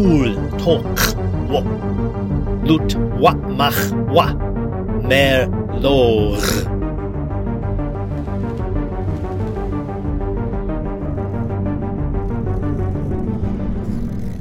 cool 0.00 0.34
tonk 0.56 0.98
wo. 1.50 1.60
Lut 2.64 2.96
wa 3.20 3.32
mach 3.58 3.80
wa. 4.08 4.26
Mer 5.08 5.48
lor. 5.82 6.38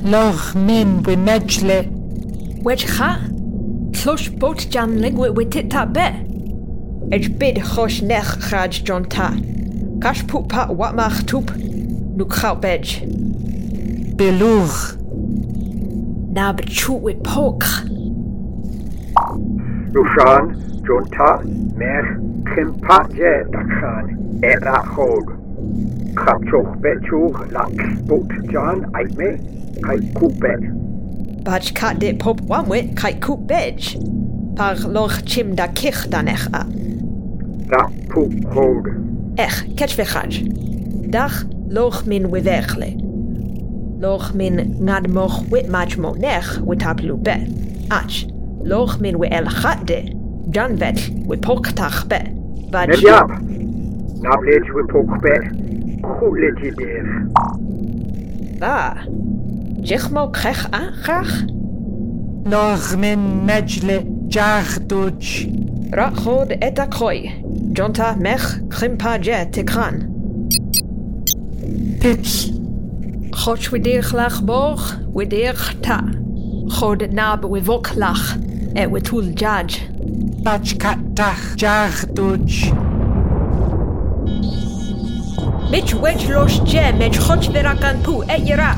Loch 0.04 0.56
min 0.56 1.04
wi 1.04 1.16
medle. 1.16 1.80
Wedge 2.64 2.88
cha? 2.96 3.20
Closh 3.92 4.30
boat 4.40 4.70
jan 4.70 5.00
lingwe 5.04 5.34
with 5.36 5.52
tit 5.52 5.70
ta 5.72 5.86
be. 5.86 6.08
Edge 7.12 7.30
bid 7.40 7.58
chosh 7.58 8.00
nech 8.02 8.32
chaj 8.48 8.84
John 8.86 9.04
ta. 9.04 9.34
Kash 10.02 10.26
poop 10.28 10.48
pa 10.50 10.72
wat 10.72 10.96
mach 10.96 11.26
toep. 11.26 11.52
Nu 12.16 12.26
khau 12.26 12.56
bedge. 12.56 13.04
Beluch. 14.16 14.99
Na 16.32 16.54
bechu 16.54 17.00
with 17.00 17.24
poke. 17.24 17.64
Lushan, 19.94 20.56
Jonta, 20.86 21.44
Mer, 21.76 22.20
Kimpa 22.46 23.08
Je, 23.16 23.44
Dakshan, 23.50 24.44
Era 24.44 24.84
Hog. 24.84 25.34
Kapchoch 26.14 26.76
Betchoch, 26.82 27.52
Lak, 27.52 27.74
Boat 28.08 28.32
Jan, 28.52 28.86
Aime, 28.94 29.40
Kai 29.82 29.98
Kupet. 30.14 30.62
Baj 31.44 31.74
kat 31.74 32.00
de 32.00 32.14
pop 32.14 32.42
one 32.42 32.70
wit 32.70 32.96
kite 32.96 33.20
coop 33.22 33.48
bedge. 33.48 33.98
Par 34.56 34.76
loch 34.76 35.26
chim 35.26 35.56
da 35.56 35.68
kich 35.68 36.10
dan 36.10 36.28
ech 36.28 36.48
a. 36.54 36.64
Da 37.70 37.88
Poop 38.10 38.34
Hog. 38.54 38.90
Ech, 39.38 39.76
catch 39.76 39.96
ve 39.96 40.04
chaj. 40.04 40.44
Dag 41.10 41.32
loch 41.70 42.06
min 42.06 42.30
wivergle. 42.30 43.09
Loch 44.00 44.34
min 44.34 44.78
nadmoch 44.80 45.50
wit 45.52 45.68
mach 45.68 45.98
monech 45.98 46.58
witaplu 46.64 47.22
be. 47.22 47.36
Ach, 47.92 48.26
loch 48.64 48.98
min 49.02 49.20
we 49.20 49.28
el 49.28 49.46
chatde. 49.46 50.16
Janvet 50.52 51.28
we 51.28 51.36
poktach 51.36 52.08
be. 52.08 52.20
Vat 52.72 52.98
ja. 53.02 53.28
Nablet 54.24 54.74
we 54.74 54.84
pok 54.88 55.22
be. 55.22 55.36
Kulet 56.02 56.64
ideer. 56.64 57.28
Ba. 58.60 59.04
Jechmo 59.82 60.32
krech 60.32 60.64
a 60.72 60.94
graag? 61.04 61.32
Loch 62.46 62.96
min 62.96 63.46
majle 63.46 63.98
jagduch. 64.30 65.52
Rachod 65.92 66.56
et 66.62 66.80
akroi. 66.80 67.34
Jonta 67.74 68.16
mech 68.16 68.48
krimpa 68.70 69.20
te 69.22 69.60
ekran. 69.60 70.08
Pips. 72.00 72.59
Pitch. 73.32 73.42
Choch 73.42 73.72
wi 73.72 73.80
dir 73.80 74.02
lach 74.14 74.42
boch, 74.42 74.96
wi 75.14 75.26
dir 75.26 75.54
ta. 75.82 76.02
Et 77.02 77.14
nab 77.14 77.46
wi 77.46 77.60
vok 77.60 77.96
lach. 77.96 78.38
Et 78.76 78.88
wi 78.88 79.02
tul 79.02 79.34
jaj. 79.36 79.80
Bach 80.44 80.78
kat 80.80 80.98
dach 81.16 81.56
jach 81.58 82.06
dodge. 82.14 82.72
Mitch 85.72 85.94
wedge 85.94 86.30
los 86.30 86.62
je 86.66 86.94
met 86.98 87.12
choch 87.14 87.50
verakan 87.52 88.02
pu 88.04 88.24
et 88.30 88.40
yera. 88.48 88.76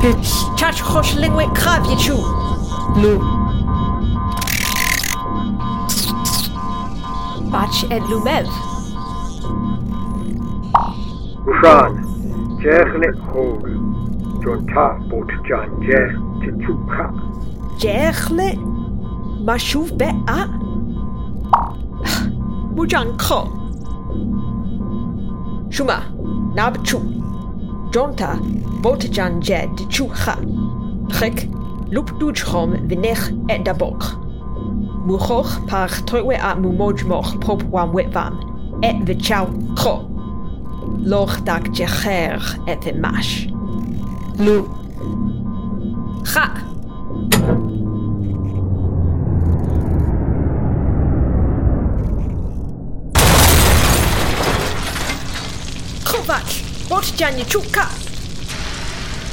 Pitch. 0.00 0.30
Chach 0.56 0.82
choch 0.82 1.14
lingwe 1.16 1.46
krav 1.54 1.84
yichu. 1.86 2.16
Lu. 3.00 3.18
Bach 7.50 7.84
et 7.90 8.00
lumev. 8.10 8.69
Lushan, 11.46 11.92
Jechlet 12.62 13.18
Hog. 13.18 13.66
Jonta, 14.42 14.98
Boat 15.08 15.30
Jan 15.48 15.70
Je, 15.80 16.00
Tichuka. 16.40 17.12
Jechle. 17.78 18.54
Mashuv 19.44 19.96
be 19.96 20.04
a. 20.28 20.46
Mujan 22.74 23.16
kro. 23.18 23.48
Shuma. 25.70 26.02
Nab 26.54 26.84
chu. 26.84 26.98
Jonta. 27.90 28.36
Botejan 28.82 29.40
je 29.40 29.66
de 29.76 29.84
chu 29.88 30.08
ha. 30.08 30.36
Trek. 31.08 31.48
Doetschom 31.90 32.88
vinech 32.88 33.32
et 33.48 33.64
da 33.64 33.72
bok. 33.72 34.04
Muchoch 35.06 35.66
par 35.66 35.88
toiwe 36.06 36.36
a 36.38 36.54
mumoj 36.54 37.04
moch 37.04 37.40
pop 37.40 37.62
wam 37.72 37.92
witvam. 37.92 38.34
Et 38.82 38.96
vichau 39.04 39.46
kro. 39.76 40.09
L'ordak 41.04 41.74
Jecher 41.74 42.36
était 42.68 42.92
mâche. 42.92 43.46
Loup. 44.38 44.68
Ha! 46.34 46.50
Kovac, 56.04 56.62
Botjani 56.88 57.44
Chuka! 57.48 57.88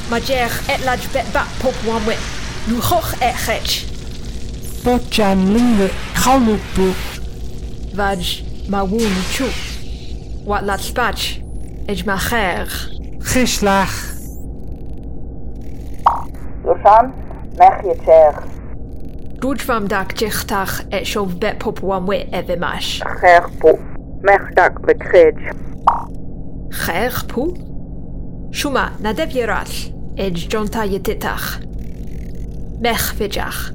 Majer 0.09 0.47
et 0.69 0.85
la 0.85 0.95
jbetba 0.95 1.43
pop 1.59 1.75
wamwe. 1.85 2.15
Lu 2.69 2.75
hoch 2.75 3.13
et 3.21 3.35
hech. 3.47 3.85
Botjan 4.83 5.35
lingue 5.53 5.89
kalupu. 6.15 6.93
Vaj, 7.93 8.43
ma 8.69 8.83
wu 8.83 8.99
chu. 9.33 9.43
Wat 10.45 10.61
la 10.61 10.77
spach. 10.77 11.41
Yd 11.87 12.03
ma 12.03 12.17
cher. 12.19 12.67
Chislach. 13.23 13.95
Wrfan, 16.67 17.13
mech 17.55 17.85
i'r 17.87 18.01
cher. 18.03 18.41
Rwyd 19.39 19.63
fam 19.63 19.87
dag 19.87 20.11
jichtach 20.19 20.81
e 20.91 20.99
siof 21.07 21.37
bet 21.39 21.61
pop 21.63 21.79
wamwe 21.79 22.25
efe 22.35 22.57
mas. 22.59 22.97
Cher 23.21 23.47
po. 23.61 23.77
Mech 24.27 24.49
dag 24.59 24.81
fe 24.83 24.97
cred. 24.99 25.39
Cher 26.75 27.23
po? 27.31 27.47
Siwma, 28.51 28.89
na 28.99 29.15
def 29.15 29.31
i'r 29.39 29.55
all. 29.55 29.79
Ed 30.19 30.43
jonta 30.51 30.83
i 30.83 30.99
titach. 30.99 31.53
Mech 32.83 33.13
fidjach. 33.15 33.69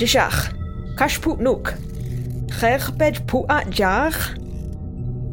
Jishach. 0.00 0.38
Kash 0.96 1.20
pu 1.20 1.36
nuk. 1.36 1.74
Cher 2.58 2.80
bed 2.96 3.26
pu 3.28 3.44
jar. 3.68 4.12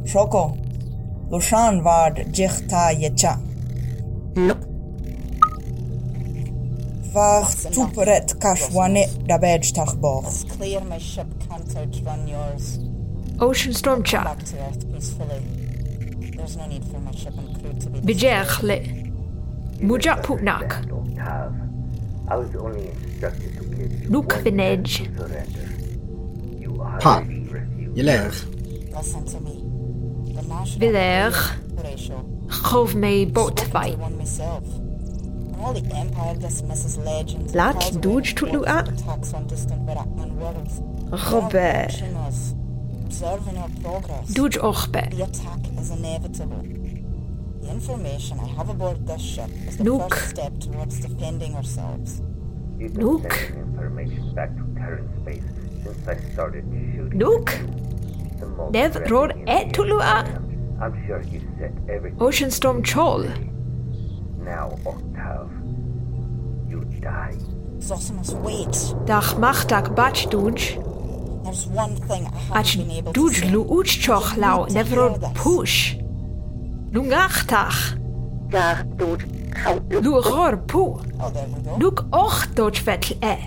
Shoko. 0.04 0.44
Lushan 1.32 1.82
vard 1.84 2.16
jichta 2.36 2.92
yecha. 3.02 3.34
Lu. 4.36 4.56
Vach 7.14 7.56
tuperet 7.72 8.30
kashwane 8.42 9.06
dabej 9.28 9.72
tachboch. 9.74 10.28
Clear 10.58 10.82
my 10.82 10.98
ship 10.98 11.28
cantered, 11.48 11.96
run 12.06 12.28
yours. 12.28 12.80
Ocean 13.40 13.74
storm 13.74 14.04
cha. 14.04 14.24
Back 14.26 14.44
to 14.44 14.58
Earth 14.68 14.84
peacefully. 14.92 15.42
There's 16.36 16.58
no 16.58 16.68
need 16.68 16.84
for 16.92 17.00
my 17.00 17.12
ship 17.12 17.38
and 17.38 17.50
crew 17.58 17.74
to 17.74 17.90
be 17.90 18.02
Bijer 18.02 18.64
le. 18.64 18.78
Muja 19.80 20.22
pu 20.22 20.36
nak. 20.42 20.84
have. 21.18 21.67
I 22.30 22.36
was 22.36 22.56
only 22.56 22.90
instructed 22.90 23.58
to 23.58 23.64
give 23.64 24.42
Vinage. 24.44 25.10
Pa, 27.00 27.24
je 27.94 28.04
leeg. 28.04 28.48
Willer, 30.78 31.58
Geef 32.48 32.96
mij 32.96 33.30
botwijn. 33.34 33.98
Laat 37.54 38.02
Doge 38.02 38.34
tot 38.34 38.52
nu 38.52 38.66
aan. 38.66 38.86
Robert. 41.10 42.04
Doge 44.34 44.62
Orbe. 44.62 45.04
The 47.68 47.74
attack 47.74 47.84
is 47.84 47.90
inevitable. 47.90 48.38
The 48.38 48.40
information 48.40 48.40
I 48.40 48.48
have 48.58 48.70
aboard 48.70 49.08
this 49.08 49.22
ship 49.22 49.50
is 49.68 49.78
the 49.78 49.84
Nook. 49.84 50.14
first 50.14 50.30
step 50.30 50.60
towards 50.60 51.00
defending 51.00 51.56
ourselves. 51.56 52.22
You've 52.78 52.94
been 52.94 53.06
Nook. 53.06 53.32
sending 53.32 53.60
information 53.60 54.34
back 54.36 54.50
to 54.56 54.64
Terran 54.76 55.10
space 55.22 55.44
since 55.84 56.08
I 56.08 56.16
started 56.34 56.64
shooting. 56.96 57.18
Nook. 57.18 57.46
The 58.40 58.46
most 58.48 58.74
Nev 58.74 58.94
threatening 58.94 59.12
ror 59.12 59.30
alien 59.32 59.48
et 59.50 59.74
tulu 59.74 59.96
a? 60.00 60.24
programs. 60.24 60.82
I'm 60.82 61.08
sure 61.08 61.22
you 61.24 61.42
set 61.60 61.72
everything. 61.90 62.22
Ocean 62.22 62.52
storm 62.52 62.84
chol. 62.84 63.26
Now, 64.38 64.78
Octave, 64.86 65.50
you 66.70 66.86
die. 67.02 67.36
Zosimus, 67.80 68.32
wait. 68.42 68.76
Dach 69.06 69.36
machtak 69.40 69.96
bach 69.96 70.14
duj. 70.30 70.78
There's 71.44 71.66
one 71.68 71.96
thing 71.96 72.28
I 72.28 72.60
Ach 72.60 72.68
haven't 72.74 72.88
been 72.88 72.92
able 72.98 73.14
to 73.14 73.20
duj 73.20 73.36
say. 73.42 73.50
lu 73.52 73.64
uch 73.66 74.08
lau 74.38 74.60
You 74.62 74.66
need 74.68 74.74
never 74.74 75.10
hear 75.10 75.18
this. 75.18 75.32
push. 75.36 75.96
Lungachtach. 76.92 77.98
Daar 78.50 78.86
doet 78.96 79.26
Lugorpu. 79.90 80.96
Lug 81.78 82.06
och 82.10 82.48
vet. 82.86 83.10
e. 83.10 83.16
Eh. 83.20 83.38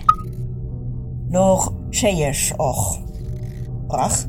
Nog 1.29 1.73
zeers 1.89 2.53
och. 2.57 2.97
Prach. 3.87 4.25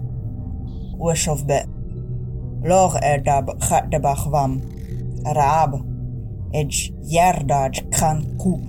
of 1.29 1.45
be. 1.47 1.65
Log 2.63 2.95
er 2.95 3.23
dab 3.23 3.55
gaat 3.59 3.91
de 3.91 4.01
bagwam. 4.01 4.61
Raab. 5.23 5.85
Edge 6.51 6.93
jardaad 7.01 7.83
kan 7.89 8.25
koe. 8.37 8.61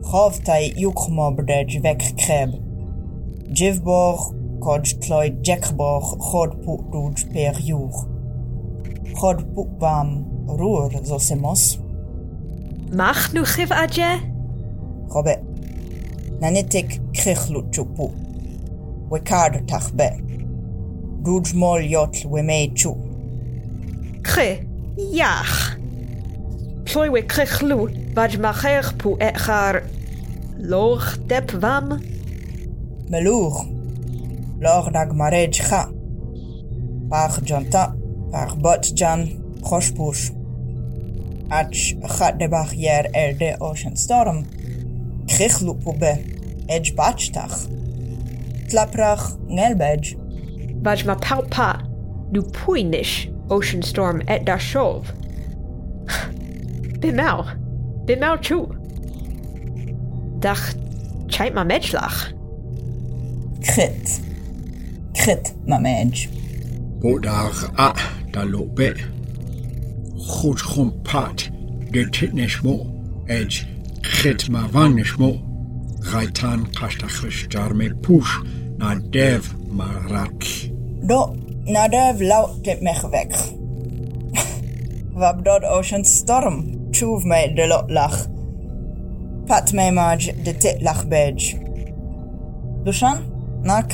Govtai 0.00 0.72
jukmobdej 0.76 1.80
wegkreb. 1.82 2.50
Jivborg 3.52 4.32
kod 4.60 5.00
tloy 5.00 5.38
jekborg 5.42 6.14
god 6.18 6.60
poet 6.64 7.26
per 7.32 7.60
joer. 7.60 8.11
Corpupam 9.14 10.08
rur 10.46 10.90
zosemos. 11.04 11.78
Mach 12.92 13.32
nu 13.32 13.44
chiv 13.44 13.70
adje? 13.70 14.20
Robe. 15.08 15.36
Nanetik 16.40 17.00
krichlu 17.12 17.62
chupu. 17.70 18.10
Wekard 19.10 19.66
tachbe. 19.68 20.08
Rujmol 21.24 21.82
yotl 21.90 22.26
wemei 22.32 22.74
chu. 22.74 22.96
Kri, 24.22 24.66
yach. 24.96 25.76
Ploy 26.84 27.10
we 27.10 27.22
krichlu, 27.22 27.88
vaj 28.14 28.36
macher 28.36 28.92
pu 28.98 29.16
echar. 29.18 29.84
Loch 30.58 31.16
dep 31.28 31.50
vam? 31.62 32.00
Meluch. 33.10 33.66
Lor 34.60 34.90
nag 34.90 35.10
marej 35.12 35.52
cha. 35.52 35.88
Pach 37.10 37.40
janta. 37.44 38.01
Akhbatjan, 38.32 39.60
Khoshpush. 39.62 40.32
Ach 41.50 41.94
Khadebachyer 42.16 43.10
er 43.14 43.34
de 43.34 43.56
Ocean 43.60 43.96
Storm. 43.96 44.46
Krichlupube 45.28 46.02
eh, 46.02 46.76
Edge 46.76 46.94
Bachtach. 46.96 47.68
Tlaprach 48.68 49.36
Ngelbej. 49.48 50.16
Bajma 50.82 51.16
Palpa, 51.20 51.82
Dupuinish, 52.32 53.28
Ocean 53.50 53.82
Storm 53.82 54.22
et 54.26 54.44
Dashov. 54.44 55.04
Bimau, 57.00 57.44
Bimau 58.06 58.36
Chu. 58.40 58.66
Dach 60.40 60.74
Chaitma 61.28 61.64
Mechlach. 61.64 62.32
Krit. 63.60 64.20
Krit, 65.14 65.54
Mamej. 65.66 66.28
Hoedag, 67.02 67.70
ah. 67.76 68.21
Talope. 68.32 68.90
Chutchumpat 70.16 71.38
getitnishmo 71.92 72.74
edge 73.28 73.66
chitmavanishmo 74.02 75.30
gaitan 76.10 76.60
med 77.74 78.02
push 78.02 78.32
nadev 78.78 79.44
marak. 79.78 80.42
Do 81.08 81.20
nadev 81.74 82.20
lautet 82.20 82.82
mech 82.82 83.04
weg. 83.12 83.32
Vabdod 85.14 85.64
ocean 85.64 86.04
storm 86.04 86.56
tshuv 86.92 87.22
det 87.24 87.56
delot 87.56 87.90
lach. 87.90 88.18
Pat 89.46 89.72
me 89.72 89.90
maj 89.90 90.20
de 90.44 90.52
tit 90.52 90.82
lach 90.82 91.04
bej. 91.10 91.38
Dushan? 92.84 93.18
Nak? 93.64 93.88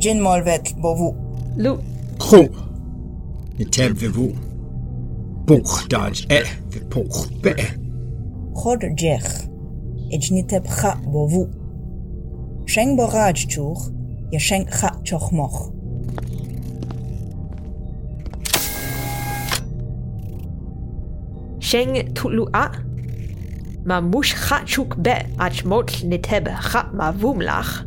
Jin 0.00 0.20
molvet 0.20 0.74
bovu. 0.82 1.14
Lu. 1.56 1.78
Kru. 2.18 2.48
Netevvu. 3.58 4.32
Buchdaj 5.46 6.26
e 6.28 6.34
eh, 6.34 6.48
v'poch 6.70 7.28
be. 7.42 7.54
Chodjech. 8.54 9.48
Ejnitebcha 10.12 10.96
bovu. 11.12 11.48
Schenk 12.66 12.98
borajchuch. 12.98 13.90
Yeschenkcha 14.32 14.90
chochmoch. 15.04 15.74
Sheng 21.60 22.14
Tulua 22.14 22.70
Mamush 23.84 24.34
ma 24.50 24.84
Be 25.02 25.26
Achmot 25.38 26.04
Neteb 26.04 26.46
Chat 26.60 26.92
Mavumlach 26.92 27.84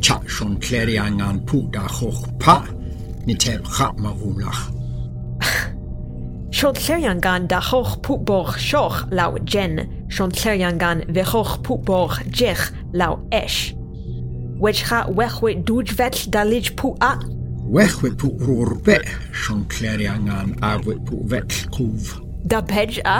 Chachon 0.00 0.58
Kleriangan 0.58 1.44
Puda 1.44 1.86
Hoch 1.86 2.38
Pa 2.38 2.77
Nitel 3.28 3.60
chapma 3.76 4.14
rwmlach. 4.16 4.60
Siod 6.48 6.78
llerian 6.80 7.18
gan 7.20 7.44
da 7.46 7.58
choch 7.60 7.98
pwboch 8.00 8.54
sioch 8.56 9.02
law 9.12 9.36
jen, 9.44 9.82
siod 10.08 10.32
llerian 10.40 10.78
gan 10.80 11.02
fechoch 11.12 11.58
pwboch 11.66 12.22
jech 12.32 12.70
law 12.96 13.18
esh. 13.36 13.74
Wedcha 14.64 15.02
wechwe 15.18 15.58
dwj 15.68 15.92
fell 15.98 16.22
dalij 16.32 16.72
pw 16.80 16.94
a? 17.04 17.12
Wechwe 17.68 18.14
pw 18.16 18.32
rwr 18.46 18.72
be, 18.88 18.96
siod 19.44 19.76
llerian 19.76 20.24
gan 20.30 20.56
awe 20.64 20.96
pw 20.96 21.20
fell 21.28 21.60
cwf. 21.76 22.16
Da 22.48 22.64
pej 22.64 23.02
a, 23.04 23.18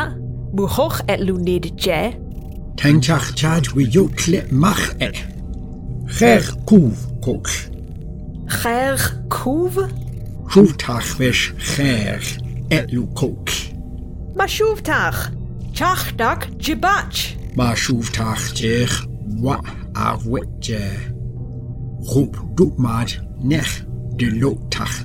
mwchoch 0.57 1.03
et 1.05 1.21
lwnid 1.21 1.69
je. 1.77 2.01
Tengtach 2.81 3.35
chad 3.37 3.69
wy 3.77 3.85
clip 4.17 4.49
mach 4.51 4.89
e. 5.05 5.13
Chech 6.09 6.55
cwf 6.65 7.07
cwch. 7.21 7.69
Chech 8.49 9.13
cwf? 9.29 9.98
Shuvtachvesh 10.49 11.53
Cher 11.61 12.21
Elukok. 12.71 13.51
Mashuvtach. 14.35 15.31
Chachdak 15.75 16.49
Jibach. 16.57 17.37
Mashuvtach 17.55 18.55
Jech 18.55 19.07
Wa 19.43 19.61
Rub 20.25 20.39
Roep 22.01 22.37
Doekmaat 22.57 23.21
Nech 23.43 23.85
de 24.17 24.31
Lotach. 24.31 25.05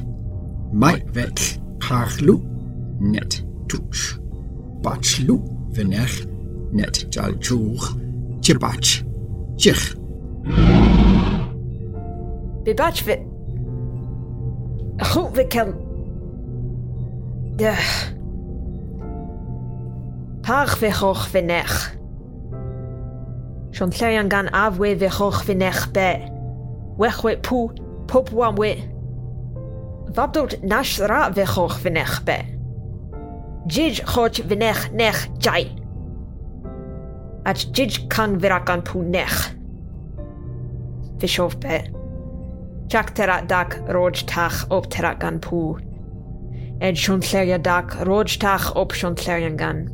Maitwet 0.72 1.60
Karlu 1.80 2.42
Net 3.02 3.44
Toets. 3.68 4.18
Batslu 4.82 5.44
Venech 5.74 6.26
Net 6.72 7.08
Jaljoer 7.12 7.84
Jibach. 8.40 9.04
Jech. 9.58 9.96
Bibachvet. 12.64 13.33
hope 15.02 15.38
it 15.38 15.50
can... 15.50 15.74
Ugh. 17.60 18.14
Par 20.42 20.68
fe 20.68 20.90
choch 20.92 21.28
fe 21.28 21.42
nech. 21.42 21.76
Sion 23.72 23.94
lle 23.96 24.10
an 24.20 24.30
gan 24.30 24.50
afwe 24.52 24.92
fe 25.00 25.10
choch 25.10 25.44
fe 25.46 25.56
nech 25.56 25.86
be. 25.96 26.10
Wechwe 27.00 27.38
pw, 27.46 27.62
pop 28.08 28.32
wan 28.36 28.58
we. 28.60 28.74
Vabdod 30.14 30.60
nash 30.68 31.00
ra 31.00 31.32
fe 31.34 31.46
choch 31.46 31.80
fe 31.80 31.94
nech 31.94 32.20
be. 32.28 32.38
Jij 33.68 34.04
choch 34.04 34.44
fe 34.44 34.56
nech 34.56 34.92
nech 34.92 35.28
jai. 35.40 35.66
At 37.44 37.68
jij 37.72 38.06
kan 38.08 38.40
virakan 38.40 38.82
pw 38.82 39.06
nech. 39.10 39.42
Fe 41.18 41.28
shof 41.28 41.58
be. 41.58 41.68
Fe 41.68 41.78
shof 41.78 41.92
be. 41.92 42.03
Jack 42.88 43.16
tera 43.16 43.42
dak 43.48 43.80
roj 43.88 44.26
tach 44.26 44.66
op 44.70 44.86
terat 44.92 45.20
gan 45.20 45.40
pŵ. 45.40 45.80
Ed 46.84 46.96
siwn 47.00 47.22
lleria 47.24 47.58
dak 47.58 47.96
roj 48.08 48.38
tach 48.40 48.76
op 48.76 48.92
siwn 48.92 49.16
llerian 49.16 49.58
gan. 49.58 49.88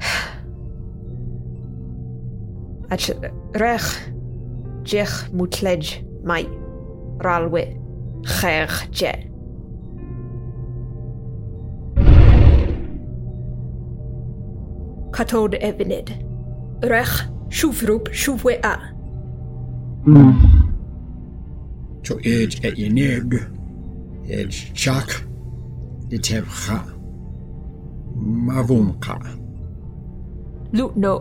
Ac 2.92 3.10
rech 3.60 4.10
jech 4.86 5.30
mwtled 5.32 5.86
mai 6.24 6.46
ralwy 7.24 7.64
chech 8.26 8.88
je. 8.90 9.12
Catod 15.16 15.54
e. 15.54 15.72
Rech 16.80 17.28
siwfrwb 17.48 18.08
siwfwe 18.12 18.58
a. 18.62 18.76
Mm. 20.04 20.55
tu 22.06 22.14
ed 22.22 22.52
et 22.62 22.74
ineg 22.78 23.34
et 24.28 24.50
chak 24.74 25.24
et 26.12 26.18
tevra 26.18 26.78
mavumka. 28.14 29.18
Lutno 30.72 31.14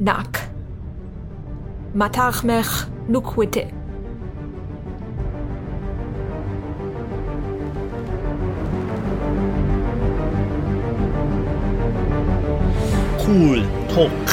nak 0.00 0.48
matachmech 1.94 2.86
nukwite. 3.08 3.64
Cool 13.24 13.60
talk. 13.88 14.28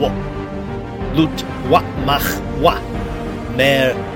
What? 0.00 0.12
Lut 1.16 1.40
what 1.70 1.84
mach 2.04 2.28
what? 2.60 2.82
Mer 3.56 4.13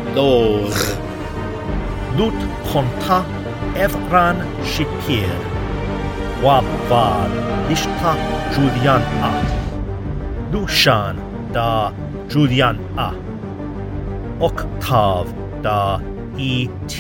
Lut 2.19 2.41
konta 2.67 3.23
evran 3.85 4.37
shipir. 4.67 5.31
Wa 6.43 6.59
var 6.91 7.31
ishta 7.71 8.13
Julian 8.53 9.03
a. 9.23 9.33
Lushan 10.53 11.17
da 11.55 11.93
Julian 12.29 12.79
a. 12.97 13.11
octav 14.41 15.27
da 15.63 16.01
et. 16.39 16.95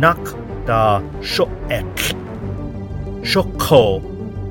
Nak 0.00 0.24
da 0.66 1.02
shoek. 1.20 1.96
Shoko 3.22 4.00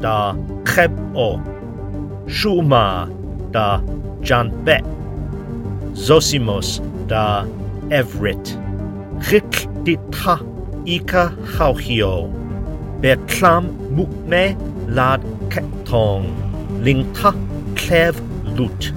da 0.01 0.35
khebo. 0.63 1.41
Shuma 2.27 3.09
da 3.51 3.81
janbe. 4.21 5.02
Zosimos 6.03 6.81
da 7.07 7.45
Everett. 7.89 8.57
Rik 9.31 9.67
dita 9.86 10.36
ika 10.86 11.31
hauhio. 11.55 12.27
Betlam 13.00 13.72
mukme 13.95 14.51
lad 14.89 15.24
ketong. 15.48 16.27
Lingta 16.83 17.31
klev 17.79 18.19
lut. 18.57 18.91